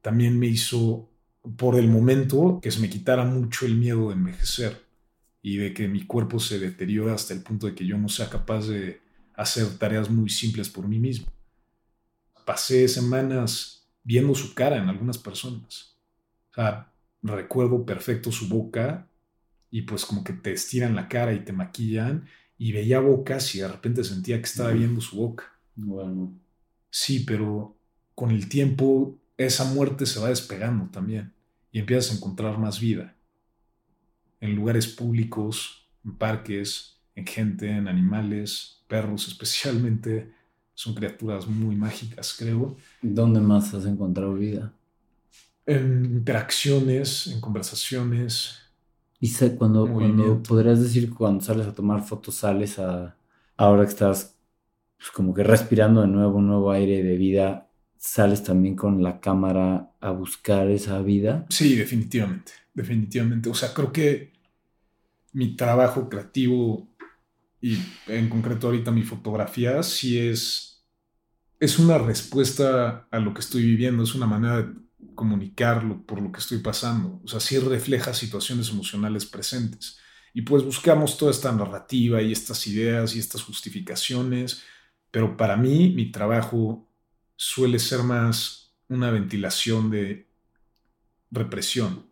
[0.00, 1.08] también me hizo,
[1.56, 4.83] por el momento, que se me quitara mucho el miedo de envejecer
[5.46, 8.30] y de que mi cuerpo se deteriore hasta el punto de que yo no sea
[8.30, 9.02] capaz de
[9.34, 11.26] hacer tareas muy simples por mí mismo.
[12.46, 15.98] Pasé semanas viendo su cara en algunas personas.
[16.50, 19.06] O sea, recuerdo perfecto su boca
[19.70, 22.26] y pues como que te estiran la cara y te maquillan
[22.56, 25.52] y veía bocas y de repente sentía que estaba viendo su boca.
[25.74, 26.32] Bueno.
[26.88, 27.76] Sí, pero
[28.14, 31.34] con el tiempo esa muerte se va despegando también
[31.70, 33.14] y empiezas a encontrar más vida
[34.44, 40.32] en lugares públicos, en parques, en gente, en animales, perros especialmente.
[40.74, 42.76] Son criaturas muy mágicas, creo.
[43.00, 44.72] ¿Dónde más has encontrado vida?
[45.66, 48.64] En interacciones, en conversaciones,
[49.24, 53.16] y sé, cuando, cuando podrías decir cuando sales a tomar fotos, sales a,
[53.56, 54.36] ahora que estás
[54.98, 59.20] pues, como que respirando de nuevo un nuevo aire de vida, sales también con la
[59.20, 61.46] cámara a buscar esa vida.
[61.48, 63.48] Sí, definitivamente, definitivamente.
[63.48, 64.33] O sea, creo que
[65.34, 66.88] mi trabajo creativo
[67.60, 70.86] y en concreto ahorita mi fotografía sí es,
[71.60, 74.72] es una respuesta a lo que estoy viviendo, es una manera de
[75.14, 77.20] comunicarlo por lo que estoy pasando.
[77.24, 79.98] O sea, sí refleja situaciones emocionales presentes.
[80.32, 84.62] Y pues buscamos toda esta narrativa y estas ideas y estas justificaciones,
[85.10, 86.88] pero para mí mi trabajo
[87.36, 90.28] suele ser más una ventilación de
[91.30, 92.06] represión,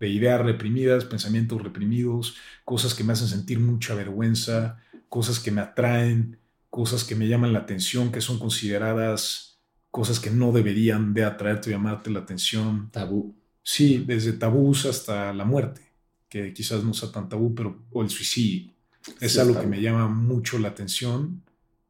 [0.00, 4.78] de ideas reprimidas, pensamientos reprimidos, cosas que me hacen sentir mucha vergüenza,
[5.08, 6.38] cosas que me atraen,
[6.70, 9.54] cosas que me llaman la atención, que son consideradas
[9.94, 12.90] cosas que no deberían de atraerte o llamarte la atención.
[12.90, 13.32] Tabú.
[13.62, 15.82] Sí, desde tabús hasta la muerte,
[16.28, 18.72] que quizás no sea tan tabú, pero o el suicidio.
[19.20, 21.44] Es algo que me llama mucho la atención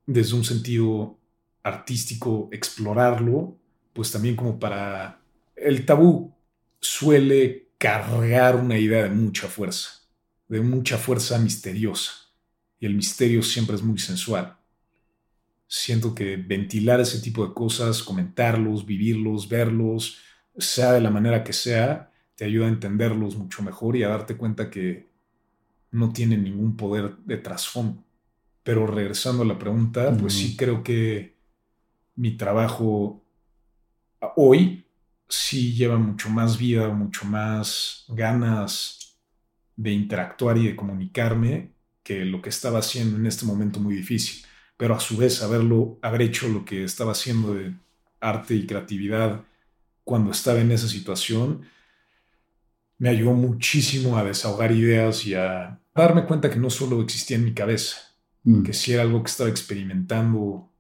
[0.05, 1.17] desde un sentido
[1.63, 3.57] artístico, explorarlo,
[3.95, 5.23] pues también como para...
[5.57, 6.35] El tabú
[6.79, 10.01] suele cargar una idea de mucha fuerza,
[10.49, 12.13] de mucha fuerza misteriosa,
[12.79, 14.57] y el misterio siempre es muy sensual.
[15.67, 20.19] Siento que ventilar ese tipo de cosas, comentarlos, vivirlos, verlos,
[20.57, 24.37] sea de la manera que sea, te ayuda a entenderlos mucho mejor y a darte
[24.37, 25.09] cuenta que
[25.91, 28.05] no tienen ningún poder de trasfondo.
[28.63, 31.37] Pero regresando a la pregunta, pues sí creo que
[32.17, 33.23] mi trabajo
[34.37, 34.84] hoy
[35.29, 39.19] sí lleva mucho más vida, mucho más ganas
[39.77, 44.45] de interactuar y de comunicarme que lo que estaba haciendo en este momento muy difícil
[44.77, 47.75] pero a su vez haberlo, haber hecho lo que estaba haciendo de
[48.21, 49.45] arte y creatividad
[50.03, 51.63] cuando estaba en esa situación,
[52.99, 57.45] me ayudó muchísimo a desahogar ideas y a darme cuenta que no solo existía en
[57.45, 57.97] mi cabeza,
[58.43, 58.63] mm.
[58.63, 60.71] que sí era algo que estaba experimentando.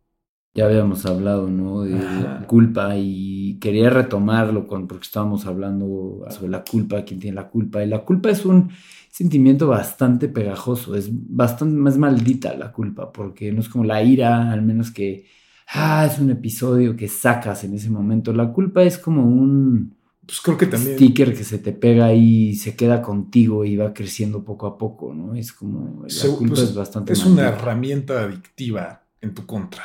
[0.54, 1.82] Ya habíamos hablado, ¿no?
[1.82, 7.34] De la culpa y quería retomarlo con, porque estábamos hablando sobre la culpa, quién tiene
[7.34, 7.82] la culpa.
[7.82, 8.70] Y la culpa es un
[9.10, 14.52] sentimiento bastante pegajoso, es bastante más maldita la culpa, porque no es como la ira,
[14.52, 15.26] al menos que,
[15.72, 18.32] ah, es un episodio que sacas en ese momento.
[18.32, 20.96] La culpa es como un pues creo que también...
[20.96, 25.12] sticker que se te pega y se queda contigo y va creciendo poco a poco,
[25.12, 25.34] ¿no?
[25.34, 27.12] Es como, la culpa pues, es bastante...
[27.12, 29.84] Es una herramienta adictiva en tu contra.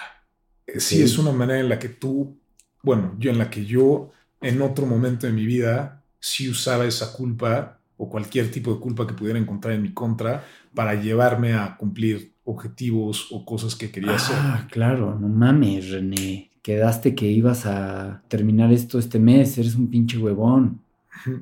[0.77, 2.37] Sí, es una manera en la que tú,
[2.83, 7.13] bueno, yo en la que yo en otro momento de mi vida sí usaba esa
[7.13, 11.75] culpa o cualquier tipo de culpa que pudiera encontrar en mi contra para llevarme a
[11.77, 14.35] cumplir objetivos o cosas que quería hacer.
[14.39, 16.49] Ah, claro, no mames, René.
[16.61, 20.81] Quedaste que ibas a terminar esto este mes, eres un pinche huevón.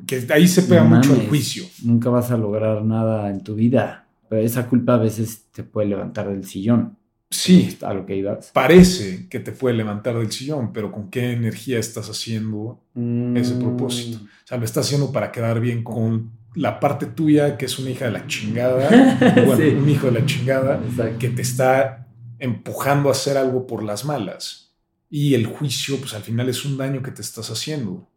[0.05, 1.63] Que ahí se pega mucho el juicio.
[1.83, 4.07] Nunca vas a lograr nada en tu vida.
[4.29, 6.96] Pero esa culpa a veces te puede levantar del sillón.
[7.29, 8.51] Sí, a lo que ibas.
[8.53, 12.79] Parece que te puede levantar del sillón, pero ¿con qué energía estás haciendo
[13.35, 14.19] ese Mm, propósito?
[14.23, 17.89] O sea, lo estás haciendo para quedar bien con la parte tuya, que es una
[17.91, 18.89] hija de la chingada,
[19.45, 19.69] bueno, Sí.
[19.75, 21.19] un hijo de la chingada, Exacto.
[21.19, 22.07] que te está
[22.39, 24.73] empujando a hacer algo por las malas.
[25.09, 28.07] Y el juicio, pues al final es un daño que te estás haciendo,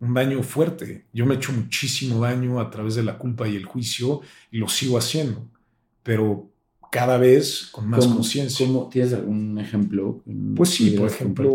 [0.00, 1.06] un daño fuerte.
[1.12, 4.58] Yo me he hecho muchísimo daño a través de la culpa y el juicio y
[4.58, 5.46] lo sigo haciendo,
[6.02, 6.50] pero
[6.90, 8.66] cada vez con más ¿Cómo- conciencia.
[8.90, 10.22] ¿Tienes algún ejemplo?
[10.56, 11.54] Pues sí, por ejemplo?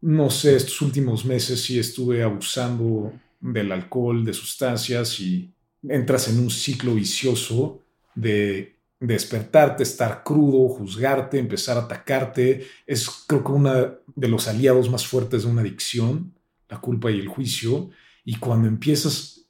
[0.00, 5.50] No sé, estos últimos meses sí estuve abusando del alcohol, de sustancias y
[5.82, 7.80] entras en un ciclo vicioso
[8.14, 12.66] de despertarte, estar crudo, juzgarte, empezar a atacarte.
[12.86, 13.72] Es creo que uno
[14.14, 16.32] de los aliados más fuertes de una adicción,
[16.68, 17.90] la culpa y el juicio.
[18.24, 19.46] Y cuando empiezas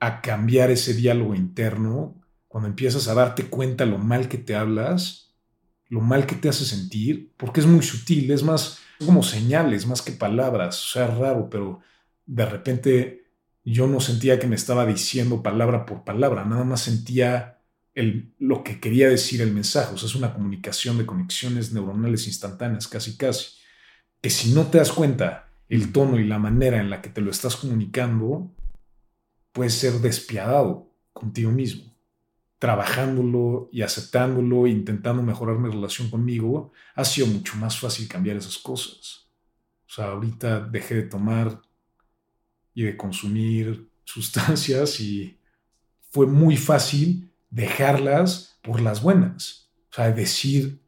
[0.00, 2.14] a cambiar ese diálogo interno,
[2.58, 5.32] cuando empiezas a darte cuenta lo mal que te hablas,
[5.86, 10.02] lo mal que te hace sentir, porque es muy sutil, es más como señales, más
[10.02, 11.78] que palabras, o sea, es raro, pero
[12.26, 13.26] de repente
[13.62, 17.60] yo no sentía que me estaba diciendo palabra por palabra, nada más sentía
[17.94, 22.26] el, lo que quería decir el mensaje, o sea, es una comunicación de conexiones neuronales
[22.26, 23.52] instantáneas, casi casi,
[24.20, 27.20] que si no te das cuenta el tono y la manera en la que te
[27.20, 28.50] lo estás comunicando,
[29.52, 31.97] puedes ser despiadado contigo mismo
[32.58, 38.58] trabajándolo y aceptándolo, intentando mejorar mi relación conmigo, ha sido mucho más fácil cambiar esas
[38.58, 39.28] cosas.
[39.86, 41.62] O sea, ahorita dejé de tomar
[42.74, 45.38] y de consumir sustancias y
[46.10, 49.70] fue muy fácil dejarlas por las buenas.
[49.90, 50.80] O sea, decir,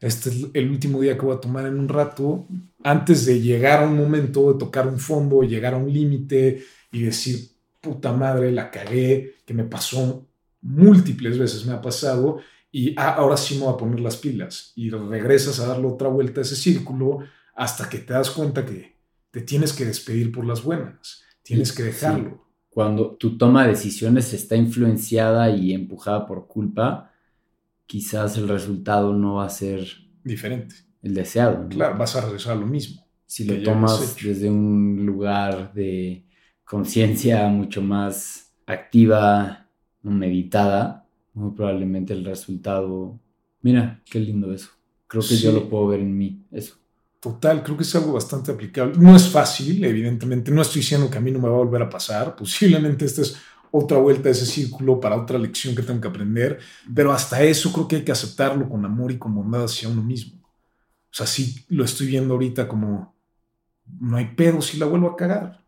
[0.00, 2.46] este es el último día que voy a tomar en un rato,
[2.84, 7.02] antes de llegar a un momento, de tocar un fondo, llegar a un límite y
[7.02, 10.26] decir, puta madre, la cagué, que me pasó
[10.66, 12.38] múltiples veces me ha pasado
[12.70, 16.08] y ah, ahora sí me voy a poner las pilas y regresas a darle otra
[16.08, 17.20] vuelta a ese círculo
[17.54, 18.96] hasta que te das cuenta que
[19.30, 22.30] te tienes que despedir por las buenas, tienes que dejarlo.
[22.30, 22.36] Sí.
[22.68, 27.12] Cuando tu toma de decisiones está influenciada y empujada por culpa,
[27.86, 29.86] quizás el resultado no va a ser
[30.22, 30.74] diferente.
[31.02, 31.62] El deseado.
[31.62, 31.68] ¿no?
[31.68, 33.06] Claro, vas a regresar a lo mismo.
[33.24, 36.26] Si lo tomas desde un lugar de
[36.64, 39.65] conciencia mucho más activa,
[40.10, 43.18] meditada, muy probablemente el resultado.
[43.62, 44.70] Mira, qué lindo eso.
[45.06, 45.42] Creo que sí.
[45.42, 46.76] yo lo puedo ver en mí, eso.
[47.20, 48.94] Total, creo que es algo bastante aplicable.
[48.98, 50.50] No es fácil, evidentemente.
[50.50, 52.36] No estoy diciendo que a mí no me va a volver a pasar.
[52.38, 53.36] Posiblemente esta es
[53.70, 56.60] otra vuelta de ese círculo para otra lección que tengo que aprender.
[56.94, 60.02] Pero hasta eso creo que hay que aceptarlo con amor y con bondad hacia uno
[60.02, 60.40] mismo.
[60.42, 63.16] O sea, sí lo estoy viendo ahorita como
[64.00, 65.65] no hay pedo si la vuelvo a cagar.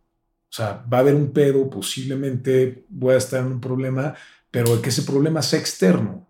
[0.50, 4.14] O sea, va a haber un pedo, posiblemente voy a estar en un problema,
[4.50, 6.26] pero que ese problema sea externo.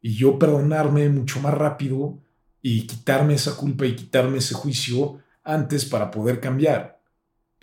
[0.00, 2.18] Y yo perdonarme mucho más rápido
[2.62, 7.00] y quitarme esa culpa y quitarme ese juicio antes para poder cambiar.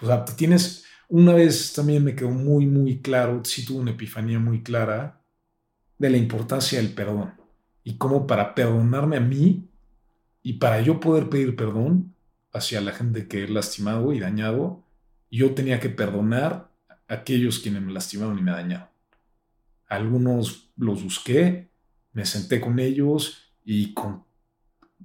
[0.01, 4.39] O sea, tienes, una vez también me quedó muy, muy claro, sí tuve una epifanía
[4.39, 5.21] muy clara
[5.97, 7.34] de la importancia del perdón
[7.84, 9.69] y cómo para perdonarme a mí
[10.41, 12.15] y para yo poder pedir perdón
[12.51, 14.84] hacia la gente que he lastimado y dañado,
[15.36, 16.69] yo tenía que perdonar
[17.08, 18.88] a aquellos quienes me lastimaron y me dañaron.
[19.88, 21.69] Algunos los busqué,
[22.13, 24.24] me senté con ellos y con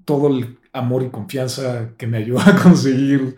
[0.04, 3.36] todo el amor y confianza que me ayudó a conseguir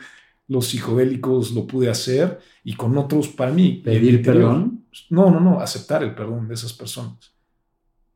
[0.48, 3.80] los psicodélicos lo pude hacer y con otros para mí.
[3.84, 4.84] ¿Pedir perdón?
[5.08, 7.32] No, no, no, aceptar el perdón de esas personas.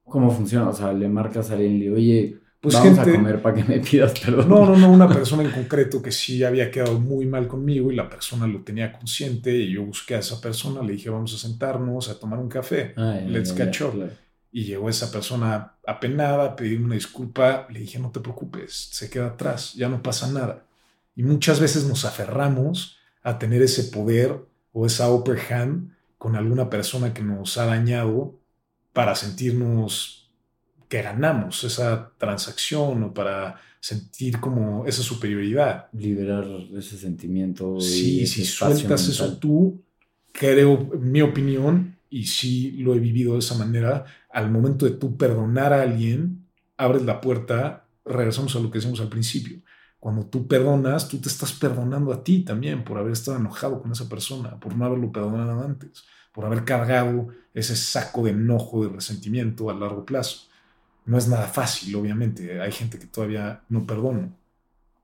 [0.04, 0.68] ¿Cómo funciona?
[0.68, 3.54] O sea, le marcas a alguien y le oye, pues vamos gente, a comer para
[3.54, 4.48] que me pidas perdón.
[4.48, 7.94] No, no, no, una persona en concreto que sí había quedado muy mal conmigo y
[7.94, 11.38] la persona lo tenía consciente y yo busqué a esa persona, le dije vamos a
[11.38, 14.10] sentarnos a tomar un café, ah, let's catch up.
[14.50, 19.28] Y llegó esa persona apenada, pedí una disculpa, le dije no te preocupes, se queda
[19.28, 20.64] atrás, ya no pasa nada.
[21.14, 26.68] Y muchas veces nos aferramos a tener ese poder o esa upper hand con alguna
[26.68, 28.34] persona que nos ha dañado
[28.92, 30.25] para sentirnos
[30.88, 35.86] que ganamos esa transacción o para sentir como esa superioridad.
[35.92, 36.44] Liberar
[36.76, 37.80] ese sentimiento.
[37.80, 39.10] Sí, si sueltas mental.
[39.10, 39.82] eso tú,
[40.32, 44.92] creo, en mi opinión, y sí lo he vivido de esa manera, al momento de
[44.92, 49.60] tú perdonar a alguien, abres la puerta, regresamos a lo que decimos al principio.
[49.98, 53.92] Cuando tú perdonas, tú te estás perdonando a ti también por haber estado enojado con
[53.92, 58.90] esa persona, por no haberlo perdonado antes, por haber cargado ese saco de enojo, de
[58.90, 60.48] resentimiento a largo plazo.
[61.06, 62.60] No es nada fácil, obviamente.
[62.60, 64.30] Hay gente que todavía no perdona.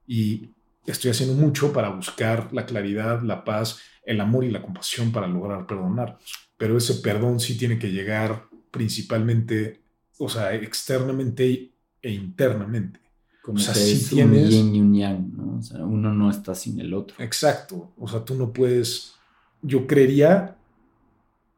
[0.07, 0.51] Y
[0.85, 5.29] estoy haciendo mucho para buscar la claridad, la paz, el amor y la compasión para
[5.29, 6.21] lograr perdonarnos.
[6.57, 9.81] Pero ese perdón sí tiene que llegar principalmente,
[10.19, 11.73] o sea, externamente
[12.03, 13.01] e internamente.
[13.43, 14.45] Como o sea, si tienes...
[14.45, 15.59] un yin y un yang, ¿no?
[15.59, 17.17] O sea, uno no está sin el otro.
[17.19, 17.93] Exacto.
[17.97, 19.15] O sea, tú no puedes...
[19.63, 20.57] Yo creería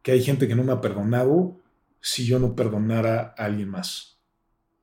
[0.02, 1.56] que hay gente que no me ha perdonado
[2.00, 4.13] si yo no perdonara a alguien más.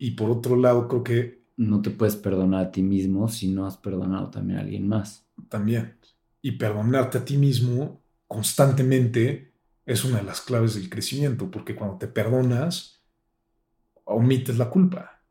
[0.03, 1.41] Y por otro lado, creo que...
[1.57, 5.27] No te puedes perdonar a ti mismo si no has perdonado también a alguien más.
[5.47, 5.95] También.
[6.41, 9.53] Y perdonarte a ti mismo constantemente
[9.85, 13.03] es una de las claves del crecimiento, porque cuando te perdonas,
[14.05, 15.21] omites la culpa.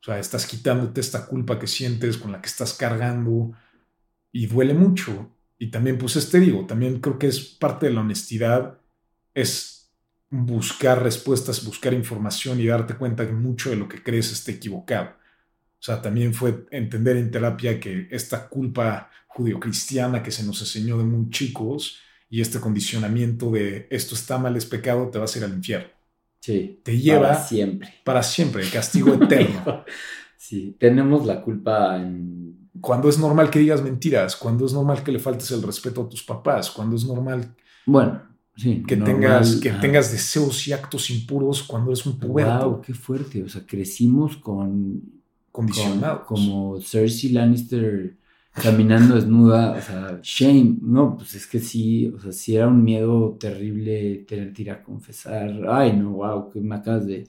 [0.00, 3.50] O sea, estás quitándote esta culpa que sientes, con la que estás cargando,
[4.30, 5.32] y duele mucho.
[5.58, 8.78] Y también, pues, este digo, también creo que es parte de la honestidad,
[9.32, 9.83] es
[10.42, 15.10] buscar respuestas, buscar información y darte cuenta que mucho de lo que crees está equivocado.
[15.10, 20.98] O sea, también fue entender en terapia que esta culpa judio-cristiana que se nos enseñó
[20.98, 25.38] de muy chicos y este condicionamiento de esto está mal, es pecado, te vas a
[25.38, 25.88] ir al infierno.
[26.40, 26.80] Sí.
[26.82, 27.94] Te lleva para siempre.
[28.02, 29.84] Para siempre, castigo eterno.
[30.36, 32.70] sí, tenemos la culpa en...
[32.80, 36.08] Cuando es normal que digas mentiras, cuando es normal que le faltes el respeto a
[36.08, 37.54] tus papás, cuando es normal...
[37.86, 38.82] Bueno, sí.
[38.86, 42.70] Que, tengas, que tengas deseos y actos impuros cuando eres un puberto.
[42.70, 43.42] Wow, qué fuerte.
[43.42, 45.02] O sea, crecimos con...
[45.52, 46.26] Condicionados.
[46.26, 48.16] como Cersei Lannister
[48.54, 52.84] caminando desnuda, o sea, shame, no, pues es que sí, o sea, sí era un
[52.84, 57.26] miedo terrible tener que ir a confesar, ay, no, wow, que me acabas de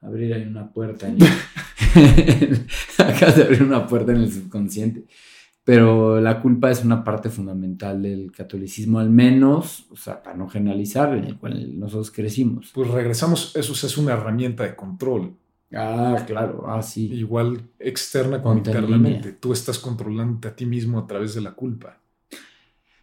[0.00, 1.18] abrir ahí una puerta, en
[2.98, 5.04] acabas de abrir una puerta en el subconsciente,
[5.68, 10.48] pero la culpa es una parte fundamental del catolicismo, al menos, o sea, para no
[10.48, 12.70] generalizar, en el cual nosotros crecimos.
[12.72, 15.34] Pues regresamos, eso es una herramienta de control,
[15.74, 17.12] Ah, claro, ah, sí.
[17.12, 19.32] Igual externa como internamente.
[19.32, 22.00] Tú estás controlándote a ti mismo a través de la culpa.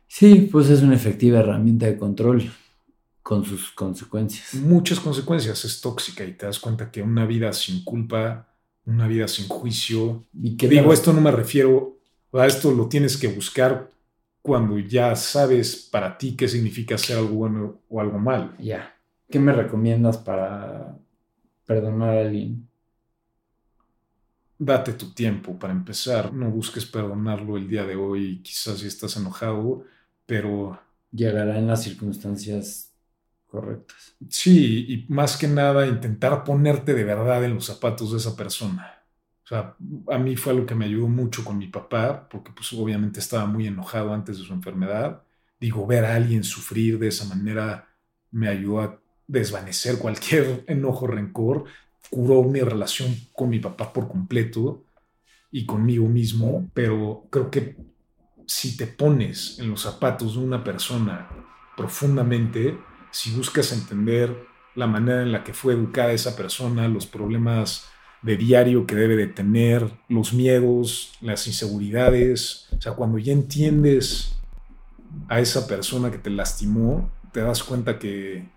[0.07, 2.51] Sí, pues es una efectiva herramienta de control
[3.21, 4.55] con sus consecuencias.
[4.55, 8.47] Muchas consecuencias, es tóxica y te das cuenta que una vida sin culpa,
[8.87, 10.23] una vida sin juicio.
[10.33, 11.94] ¿Y qué Digo, esto no me refiero
[12.43, 13.89] esto, lo tienes que buscar
[14.41, 18.53] cuando ya sabes para ti qué significa hacer algo bueno o algo malo.
[18.59, 18.95] Ya.
[19.29, 20.97] ¿Qué me recomiendas para
[21.65, 22.67] perdonar a alguien?
[24.57, 26.33] Date tu tiempo para empezar.
[26.33, 29.83] No busques perdonarlo el día de hoy, quizás si estás enojado,
[30.25, 30.79] pero...
[31.11, 32.93] Llegará en las circunstancias
[33.47, 34.15] correctas.
[34.29, 38.94] Sí, y más que nada intentar ponerte de verdad en los zapatos de esa persona.
[39.45, 39.75] O sea,
[40.09, 43.45] a mí fue algo que me ayudó mucho con mi papá, porque pues obviamente estaba
[43.45, 45.21] muy enojado antes de su enfermedad.
[45.59, 47.87] Digo, ver a alguien sufrir de esa manera
[48.31, 51.65] me ayudó a desvanecer cualquier enojo, rencor,
[52.09, 54.83] curó mi relación con mi papá por completo
[55.51, 57.77] y conmigo mismo, pero creo que
[58.47, 61.29] si te pones en los zapatos de una persona
[61.77, 62.79] profundamente,
[63.11, 64.35] si buscas entender
[64.75, 67.89] la manera en la que fue educada esa persona, los problemas
[68.25, 74.35] de diario que debe de tener, los miedos, las inseguridades, o sea, cuando ya entiendes
[75.27, 78.49] a esa persona que te lastimó, te das cuenta que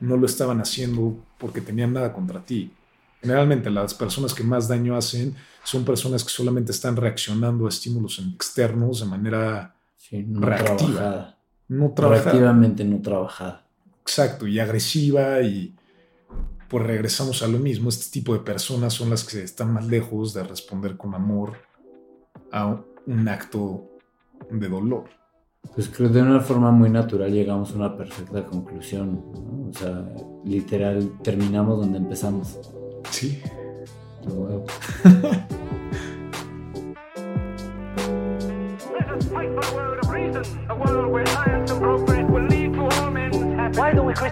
[0.00, 2.72] no lo estaban haciendo porque tenían nada contra ti.
[3.20, 8.18] Generalmente las personas que más daño hacen son personas que solamente están reaccionando a estímulos
[8.34, 9.76] externos de manera
[10.10, 10.76] no reactiva.
[10.76, 11.38] Trabajada.
[11.68, 12.24] No trabajada.
[12.24, 13.64] Reactivamente no trabajada.
[14.02, 15.72] Exacto, y agresiva y
[16.68, 17.88] pues regresamos a lo mismo.
[17.88, 21.54] Este tipo de personas son las que están más lejos de responder con amor
[22.52, 23.88] a un acto
[24.50, 25.04] de dolor.
[25.74, 29.22] Pues creo que de una forma muy natural llegamos a una perfecta conclusión.
[29.70, 30.08] O sea,
[30.44, 32.58] literal, terminamos donde empezamos.
[33.10, 33.40] Sí.
[34.26, 34.62] Why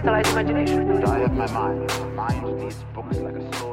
[0.05, 1.03] crystallized imagination.
[1.03, 1.87] I have my mind.
[2.15, 3.64] My mind needs books like a soul.